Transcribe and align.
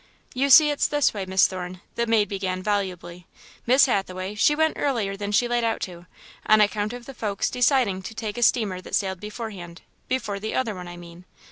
"You 0.33 0.49
see 0.49 0.71
it's 0.71 0.87
this 0.87 1.13
way, 1.13 1.27
Miss 1.27 1.45
Thorne," 1.45 1.79
the 1.93 2.07
maid 2.07 2.27
began, 2.27 2.63
volubly; 2.63 3.27
"Miss 3.67 3.85
Hathaway, 3.85 4.33
she 4.33 4.55
went 4.55 4.77
earlier 4.79 5.15
than 5.15 5.31
she 5.31 5.47
laid 5.47 5.63
out 5.63 5.79
to, 5.81 6.07
on 6.47 6.59
account 6.59 6.91
of 6.91 7.05
the 7.05 7.13
folks 7.13 7.51
decidin' 7.51 8.01
to 8.01 8.15
take 8.15 8.39
a 8.39 8.41
steamer 8.41 8.81
that 8.81 8.95
sailed 8.95 9.19
beforehand 9.19 9.83
before 10.07 10.39
the 10.39 10.55
other 10.55 10.73
one, 10.73 10.87
I 10.87 10.97
mean. 10.97 11.25